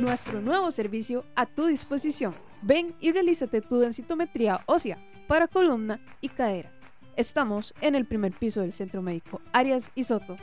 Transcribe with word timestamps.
nuestro 0.00 0.40
nuevo 0.40 0.70
servicio 0.70 1.24
a 1.34 1.46
tu 1.46 1.66
disposición. 1.66 2.34
Ven 2.62 2.94
y 3.00 3.12
realízate 3.12 3.60
tu 3.60 3.78
densitometría 3.78 4.62
ósea 4.66 4.98
para 5.26 5.48
columna 5.48 6.00
y 6.20 6.28
cadera. 6.28 6.72
Estamos 7.16 7.74
en 7.80 7.94
el 7.94 8.06
primer 8.06 8.32
piso 8.32 8.60
del 8.60 8.72
Centro 8.72 9.02
Médico 9.02 9.40
Arias 9.52 9.90
y 9.94 10.04
Soto. 10.04 10.36